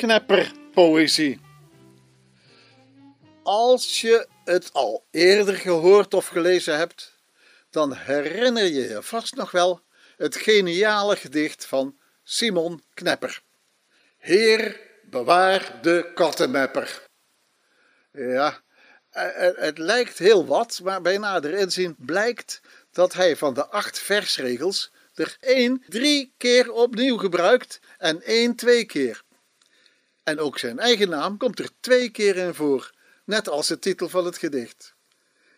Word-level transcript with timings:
knepperpoëzie. 0.00 1.40
Als 3.42 4.00
je 4.00 4.26
het 4.44 4.72
al 4.72 5.04
eerder 5.10 5.54
gehoord 5.54 6.14
of 6.14 6.26
gelezen 6.26 6.76
hebt, 6.76 7.16
dan 7.70 7.94
herinner 7.94 8.64
je 8.64 8.88
je 8.88 9.02
vast 9.02 9.34
nog 9.34 9.50
wel 9.50 9.80
het 10.16 10.36
geniale 10.36 11.16
gedicht 11.16 11.66
van 11.66 11.98
Simon 12.22 12.82
Knepper. 12.94 13.42
Heer, 14.18 14.80
bewaar 15.10 15.78
de 15.82 16.10
kattenmepper. 16.14 17.06
Ja, 18.12 18.60
het 19.56 19.78
lijkt 19.78 20.18
heel 20.18 20.46
wat, 20.46 20.80
maar 20.82 21.02
bij 21.02 21.18
nader 21.18 21.54
inzien 21.54 21.96
blijkt 21.98 22.60
dat 22.92 23.12
hij 23.12 23.36
van 23.36 23.54
de 23.54 23.66
acht 23.66 23.98
versregels 23.98 24.92
er 25.14 25.36
één 25.40 25.84
drie 25.88 26.34
keer 26.36 26.72
opnieuw 26.72 27.16
gebruikt 27.16 27.80
en 27.98 28.22
één 28.22 28.54
twee 28.54 28.84
keer. 28.84 29.22
En 30.30 30.38
ook 30.38 30.58
zijn 30.58 30.78
eigen 30.78 31.08
naam 31.08 31.36
komt 31.36 31.58
er 31.58 31.70
twee 31.80 32.10
keer 32.10 32.36
in 32.36 32.54
voor, 32.54 32.92
net 33.24 33.48
als 33.48 33.66
de 33.66 33.78
titel 33.78 34.08
van 34.08 34.24
het 34.24 34.38
gedicht. 34.38 34.94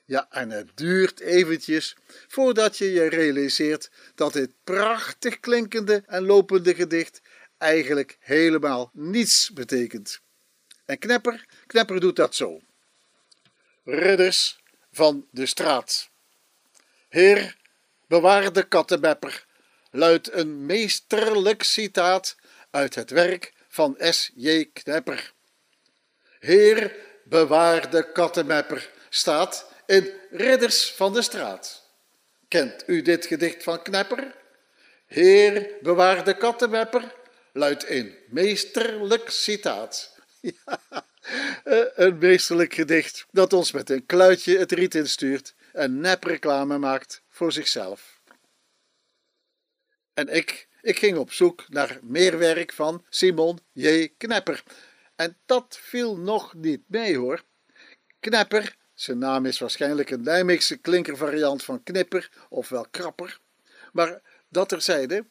Ja, 0.05 0.27
en 0.31 0.51
het 0.51 0.71
duurt 0.75 1.21
eventjes 1.21 1.97
voordat 2.29 2.79
je 2.79 2.93
je 2.93 3.09
realiseert 3.09 3.91
dat 4.15 4.33
dit 4.33 4.51
prachtig 4.65 5.41
klinkende 5.41 6.03
en 6.07 6.25
lopende 6.25 6.75
gedicht 6.75 7.21
eigenlijk 7.59 8.17
helemaal 8.21 8.91
niets 8.93 9.51
betekent. 9.51 10.21
En 10.85 10.99
Knepper, 10.99 11.47
Knepper 11.67 12.01
doet 12.01 12.17
dat 12.17 12.35
zo. 12.35 12.61
Ridders 13.85 14.61
van 14.93 15.27
de 15.31 15.47
straat. 15.47 16.11
Heer, 17.09 17.57
bewaar 18.07 18.53
de 18.53 18.63
kattenbepper, 18.63 19.47
luidt 19.91 20.33
een 20.33 20.67
meesterlijk 20.67 21.63
citaat 21.63 22.37
uit 22.71 22.95
het 22.95 23.11
werk 23.11 23.61
van 23.73 23.97
S.J. 23.99 24.65
Knepper. 24.73 25.33
Heer, 26.39 26.97
bewaar 27.25 27.91
de 27.91 28.13
kattenmepper 28.13 28.91
staat 29.09 29.73
in 29.87 30.13
Ridders 30.31 30.91
van 30.91 31.13
de 31.13 31.23
Straat. 31.23 31.91
Kent 32.49 32.83
u 32.87 33.03
dit 33.03 33.27
gedicht 33.27 33.63
van 33.63 33.83
Knepper? 33.83 34.35
Heer, 35.07 35.71
bewaar 35.81 36.25
de 36.25 36.37
kattenmepper 36.37 37.15
luidt 37.53 37.89
een 37.89 38.15
meesterlijk 38.29 39.31
citaat. 39.31 40.11
Ja, 41.65 41.93
een 41.95 42.19
meesterlijk 42.19 42.75
gedicht 42.75 43.27
dat 43.31 43.53
ons 43.53 43.73
met 43.73 43.91
een 43.91 44.07
kluitje 44.07 44.59
het 44.59 44.73
riet 44.73 44.95
instuurt 44.95 45.55
en 45.73 46.01
nep 46.01 46.25
reclame 46.25 46.79
maakt 46.79 47.23
voor 47.29 47.53
zichzelf. 47.53 48.21
En 50.15 50.29
ik, 50.29 50.69
ik 50.83 50.99
ging 50.99 51.17
op 51.17 51.33
zoek 51.33 51.69
naar 51.69 51.99
meer 52.03 52.39
werk 52.39 52.73
van 52.73 53.05
Simon 53.09 53.59
J. 53.73 54.09
Knepper. 54.17 54.63
En 55.17 55.39
dat 55.47 55.79
viel 55.81 56.17
nog 56.17 56.55
niet 56.55 56.83
mee 56.87 57.17
hoor. 57.17 57.43
Knepper, 58.21 58.77
zijn 58.95 59.19
naam 59.19 59.47
is 59.47 59.59
waarschijnlijk 59.59 60.11
een 60.11 60.23
Nijmeegse 60.23 60.77
klinkervariant 60.77 61.65
van 61.65 61.83
knipper 61.83 62.31
ofwel 62.49 62.87
krapper. 62.91 63.39
Maar 63.93 64.21
dat 64.49 64.69
terzijde, 64.69 65.27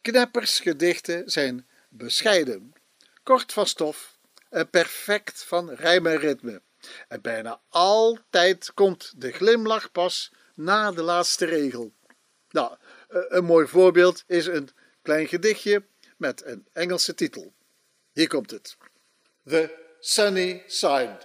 Kneppers 0.00 0.60
gedichten 0.60 1.30
zijn 1.30 1.68
bescheiden, 1.88 2.72
kort 3.22 3.52
van 3.52 3.66
stof 3.66 4.18
en 4.50 4.70
perfect 4.70 5.44
van 5.44 5.70
rijm 5.70 6.06
en 6.06 6.18
ritme. 6.18 6.62
En 7.08 7.20
bijna 7.20 7.60
altijd 7.68 8.74
komt 8.74 9.12
de 9.16 9.32
glimlach 9.32 9.92
pas 9.92 10.32
na 10.54 10.92
de 10.92 11.02
laatste 11.02 11.44
regel. 11.44 11.92
Nou, 12.50 12.76
een 13.08 13.44
mooi 13.44 13.66
voorbeeld 13.66 14.24
is 14.26 14.46
een 14.46 14.68
klein 15.02 15.28
gedichtje 15.28 15.84
met 16.16 16.44
een 16.44 16.66
Engelse 16.72 17.14
titel. 17.14 17.54
Hier 18.12 18.28
komt 18.28 18.50
het. 18.50 18.76
The 19.44 19.74
Sunny 20.00 20.62
Side. 20.66 21.18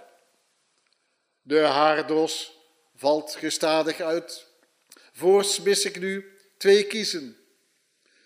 De 1.42 1.58
haardos 1.58 2.58
valt 2.94 3.34
gestadig 3.34 4.00
uit. 4.00 4.46
Voors 5.12 5.60
mis 5.60 5.84
ik 5.84 6.00
nu 6.00 6.36
twee 6.56 6.86
kiezen. 6.86 7.36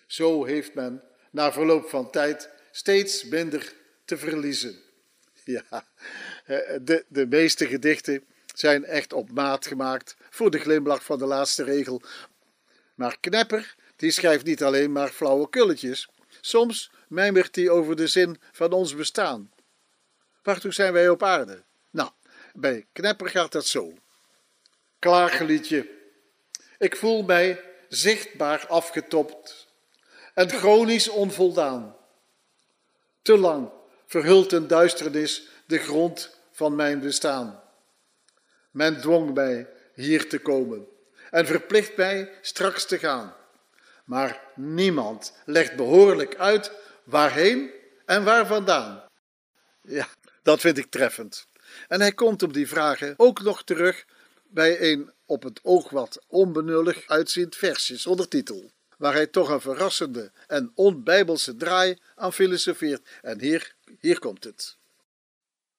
Zo 0.07 0.45
heeft 0.45 0.75
men 0.75 1.03
na 1.31 1.53
verloop 1.53 1.89
van 1.89 2.11
tijd 2.11 2.51
steeds 2.71 3.25
minder 3.25 3.75
te 4.05 4.17
verliezen. 4.17 4.79
Ja, 5.45 5.87
eh, 6.45 6.59
de, 6.83 7.05
de 7.09 7.27
meeste 7.27 7.67
gedichten 7.67 8.25
zijn 8.55 8.85
echt 8.85 9.13
op 9.13 9.31
maat 9.31 9.67
gemaakt 9.67 10.17
voor 10.31 10.51
de 10.51 10.59
glimlach 10.59 11.05
van 11.05 11.19
de 11.19 11.27
laatste 11.27 11.65
regel. 11.65 12.03
Maar 12.97 13.17
Knepper, 13.21 13.75
die 13.97 14.11
schrijft 14.11 14.45
niet 14.45 14.63
alleen 14.63 14.93
maar 14.93 15.09
flauwe 15.09 15.51
kulletjes. 15.51 16.09
Soms 16.41 16.91
mijmert 17.09 17.57
hij 17.57 17.69
over 17.69 17.97
de 17.97 18.07
zin 18.07 18.41
van 18.53 18.73
ons 18.73 18.95
bestaan. 18.95 19.53
Waartoe 20.43 20.73
zijn 20.73 20.93
wij 20.93 21.09
op 21.09 21.23
aarde? 21.23 21.63
Nou, 21.91 22.11
bij 22.55 22.87
Knepper 22.93 23.29
gaat 23.29 23.53
dat 23.53 23.67
zo. 23.67 23.93
Klageliedje. 24.99 25.89
Ik 26.79 26.97
voel 26.97 27.23
mij 27.23 27.61
zichtbaar 27.89 28.67
afgetopt 28.67 29.67
en 30.35 30.51
chronisch 30.51 31.09
onvoldaan. 31.09 31.97
Te 33.23 33.39
lang 33.39 33.71
verhult 34.07 34.53
een 34.53 34.67
duisternis 34.67 35.49
de 35.67 35.79
grond 35.79 36.39
van 36.53 36.75
mijn 36.75 37.01
bestaan. 37.01 37.63
Men 38.71 39.01
dwong 39.01 39.35
mij 39.35 39.69
hier 39.95 40.29
te 40.29 40.39
komen 40.39 40.89
en 41.31 41.47
verplicht 41.47 41.97
mij 41.97 42.31
straks 42.41 42.87
te 42.87 42.99
gaan. 42.99 43.35
Maar 44.05 44.41
niemand 44.55 45.33
legt 45.45 45.77
behoorlijk 45.77 46.37
uit 46.37 46.73
waarheen 47.05 47.71
en 48.05 48.25
waar 48.25 48.47
vandaan. 48.47 49.05
Ja, 49.83 50.09
dat 50.43 50.61
vind 50.61 50.79
ik 50.79 50.91
treffend. 50.91 51.47
En 51.89 52.01
hij 52.01 52.13
komt 52.13 52.43
op 52.43 52.53
die 52.53 52.69
vragen 52.69 53.15
ook 53.17 53.43
nog 53.43 53.65
terug 53.65 54.05
bij 54.49 54.93
een 54.93 55.11
op 55.27 55.43
het 55.43 55.61
oog 55.63 55.91
wat 55.91 56.25
onbenullig 56.27 57.09
uitziend 57.09 57.57
versje 57.57 57.97
zonder 57.97 58.29
titel, 58.29 58.71
waar 58.99 59.13
hij 59.13 59.27
toch 59.27 59.49
een 59.49 59.61
verrassende 59.61 60.31
en 60.47 60.73
onbijbelse 60.75 61.57
draai 61.57 61.99
aan 62.15 62.33
filosofeert. 62.33 63.09
En 63.23 63.41
hier, 63.41 63.75
hier 63.99 64.19
komt 64.19 64.45
het. 64.45 64.77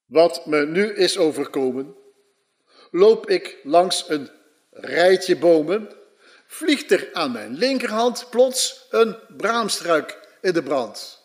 Wat 0.05 0.45
me 0.45 0.65
nu 0.65 0.93
is 0.93 1.17
overkomen, 1.17 1.95
loop 2.91 3.29
ik 3.29 3.57
langs 3.63 4.09
een 4.09 4.29
rijtje 4.81 5.37
bomen, 5.37 5.91
vliegt 6.47 6.91
er 6.91 7.09
aan 7.13 7.31
mijn 7.31 7.53
linkerhand 7.53 8.29
plots 8.29 8.85
een 8.89 9.17
braamstruik 9.37 10.37
in 10.41 10.53
de 10.53 10.63
brand. 10.63 11.21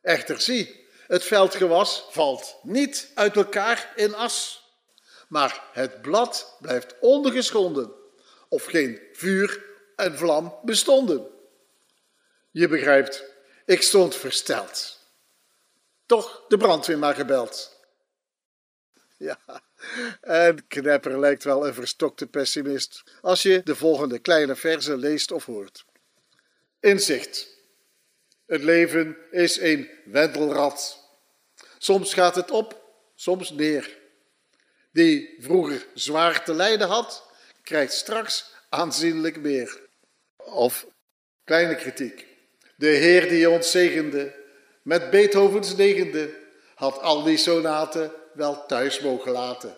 Echter 0.00 0.40
zie, 0.40 0.86
het 1.06 1.24
veldgewas 1.24 2.06
valt 2.10 2.56
niet 2.62 3.10
uit 3.14 3.36
elkaar 3.36 3.92
in 3.96 4.14
as, 4.14 4.62
maar 5.28 5.64
het 5.72 6.02
blad 6.02 6.56
blijft 6.60 6.94
ongeschonden, 7.00 7.92
of 8.48 8.64
geen 8.64 9.00
vuur 9.12 9.64
en 9.96 10.18
vlam 10.18 10.58
bestonden. 10.62 11.26
Je 12.50 12.68
begrijpt, 12.68 13.24
ik 13.64 13.82
stond 13.82 14.14
versteld. 14.14 14.98
Toch 16.06 16.44
de 16.48 16.56
brandweer 16.56 16.98
maar 16.98 17.14
gebeld. 17.14 17.80
Ja, 19.16 19.38
en 20.20 20.66
Knepper 20.66 21.20
lijkt 21.20 21.44
wel 21.44 21.66
een 21.66 21.74
verstokte 21.74 22.26
pessimist 22.26 23.02
als 23.20 23.42
je 23.42 23.60
de 23.64 23.76
volgende 23.76 24.18
kleine 24.18 24.56
verzen 24.56 24.98
leest 24.98 25.32
of 25.32 25.44
hoort. 25.44 25.84
Inzicht. 26.80 27.52
Het 28.46 28.62
leven 28.62 29.16
is 29.30 29.60
een 29.60 29.90
wendelrad. 30.04 30.98
Soms 31.78 32.14
gaat 32.14 32.34
het 32.34 32.50
op, 32.50 32.82
soms 33.14 33.50
neer. 33.50 33.98
Die 34.92 35.36
vroeger 35.38 35.86
zwaar 35.94 36.44
te 36.44 36.54
lijden 36.54 36.88
had, 36.88 37.26
krijgt 37.62 37.92
straks 37.92 38.52
aanzienlijk 38.68 39.40
meer. 39.40 39.80
Of 40.36 40.86
kleine 41.44 41.74
kritiek. 41.74 42.26
De 42.76 42.86
Heer 42.86 43.28
die 43.28 43.50
ons 43.50 43.70
zegende 43.70 44.34
met 44.82 45.10
Beethovens 45.10 45.76
negende, 45.76 46.34
had 46.74 47.00
al 47.00 47.22
die 47.22 47.36
sonaten 47.36 48.12
wel 48.34 48.66
thuis 48.66 49.00
mogen 49.00 49.32
laten. 49.32 49.76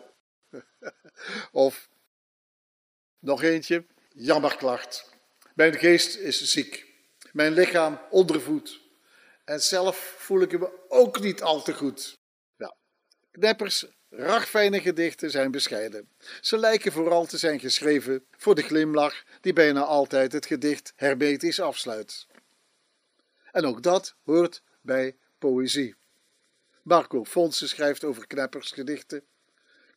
of 1.53 1.89
nog 3.19 3.43
eentje, 3.43 3.85
jammerklacht. 4.09 5.15
Mijn 5.55 5.79
geest 5.79 6.17
is 6.17 6.43
ziek, 6.43 6.87
mijn 7.33 7.53
lichaam 7.53 8.01
ondervoed. 8.11 8.81
En 9.45 9.61
zelf 9.61 10.15
voel 10.19 10.41
ik 10.41 10.59
me 10.59 10.71
ook 10.89 11.21
niet 11.21 11.43
al 11.43 11.63
te 11.63 11.75
goed. 11.75 12.19
Nou, 12.57 12.73
Kneppers 13.31 13.87
ragfijne 14.11 14.81
gedichten 14.81 15.31
zijn 15.31 15.51
bescheiden. 15.51 16.09
Ze 16.41 16.59
lijken 16.59 16.93
vooral 16.93 17.27
te 17.27 17.39
zijn 17.39 17.61
geschreven 17.61 18.27
voor 18.31 18.55
de 18.55 18.63
glimlach 18.63 19.25
die 19.41 19.53
bijna 19.53 19.83
altijd 19.83 20.33
het 20.33 20.47
gedicht 20.47 20.93
hermetisch 20.97 21.61
afsluit. 21.61 22.27
En 23.53 23.65
ook 23.65 23.83
dat 23.83 24.17
hoort 24.25 24.63
bij 24.81 25.17
poëzie. 25.39 25.95
Marco 26.83 27.25
Fonse 27.25 27.69
schrijft 27.69 28.05
over 28.05 28.27
Kneppers 28.27 28.71
gedichten. 28.71 29.25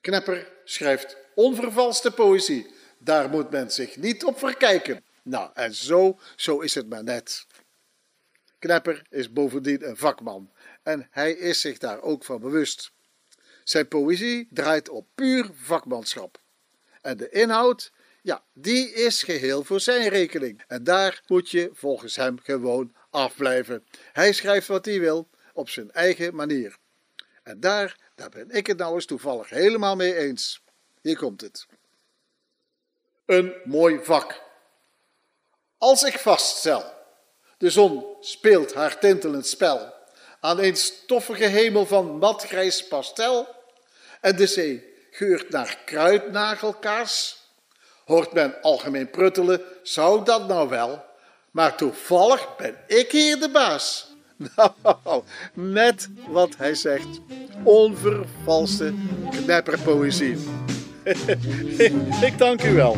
Knepper 0.01 0.51
schrijft 0.63 1.17
onvervalste 1.35 2.11
poëzie. 2.11 2.73
Daar 2.97 3.29
moet 3.29 3.49
men 3.49 3.71
zich 3.71 3.97
niet 3.97 4.23
op 4.23 4.39
verkijken. 4.39 5.03
Nou, 5.23 5.49
en 5.53 5.73
zo, 5.73 6.19
zo 6.35 6.59
is 6.59 6.75
het 6.75 6.89
maar 6.89 7.03
net. 7.03 7.45
Knepper 8.59 9.05
is 9.09 9.33
bovendien 9.33 9.87
een 9.87 9.97
vakman 9.97 10.51
en 10.83 11.07
hij 11.11 11.31
is 11.31 11.61
zich 11.61 11.77
daar 11.77 12.01
ook 12.01 12.23
van 12.23 12.39
bewust. 12.39 12.91
Zijn 13.63 13.87
poëzie 13.87 14.47
draait 14.51 14.89
op 14.89 15.07
puur 15.15 15.49
vakmanschap. 15.53 16.41
En 17.01 17.17
de 17.17 17.29
inhoud, 17.29 17.91
ja, 18.21 18.43
die 18.53 18.93
is 18.93 19.23
geheel 19.23 19.63
voor 19.63 19.79
zijn 19.79 20.09
rekening. 20.09 20.63
En 20.67 20.83
daar 20.83 21.21
moet 21.27 21.49
je 21.49 21.69
volgens 21.73 22.15
hem 22.15 22.39
gewoon 22.43 22.95
afblijven. 23.09 23.85
Hij 24.13 24.33
schrijft 24.33 24.67
wat 24.67 24.85
hij 24.85 24.99
wil, 24.99 25.29
op 25.53 25.69
zijn 25.69 25.91
eigen 25.91 26.35
manier. 26.35 26.77
En 27.49 27.59
daar, 27.59 27.95
daar 28.15 28.29
ben 28.29 28.49
ik 28.49 28.67
het 28.67 28.77
nou 28.77 28.93
eens 28.93 29.05
toevallig 29.05 29.49
helemaal 29.49 29.95
mee 29.95 30.15
eens. 30.15 30.61
Hier 31.01 31.17
komt 31.17 31.41
het. 31.41 31.65
Een 33.25 33.53
mooi 33.63 33.99
vak. 34.03 34.41
Als 35.77 36.03
ik 36.03 36.19
vaststel, 36.19 36.93
de 37.57 37.69
zon 37.69 38.05
speelt 38.19 38.73
haar 38.73 38.99
tintelend 38.99 39.47
spel 39.47 39.93
aan 40.39 40.59
een 40.59 40.75
stoffige 40.75 41.43
hemel 41.43 41.85
van 41.85 42.17
matgrijs 42.17 42.87
pastel 42.87 43.47
en 44.21 44.35
de 44.35 44.47
zee 44.47 44.93
geurt 45.11 45.49
naar 45.49 45.77
kruidnagelkaas, 45.85 47.43
hoort 48.05 48.33
men 48.33 48.61
algemeen 48.61 49.09
pruttelen, 49.09 49.61
zou 49.83 50.25
dat 50.25 50.47
nou 50.47 50.69
wel, 50.69 51.05
maar 51.51 51.77
toevallig 51.77 52.55
ben 52.55 52.77
ik 52.87 53.11
hier 53.11 53.39
de 53.39 53.49
baas. 53.49 54.07
Nou, 54.55 55.23
net 55.53 56.09
wat 56.27 56.55
hij 56.57 56.75
zegt. 56.75 57.19
Onvervalste 57.63 58.93
knepperpoëzie. 59.31 60.35
ik 62.27 62.33
dank 62.37 62.63
u 62.63 62.73
wel. 62.73 62.95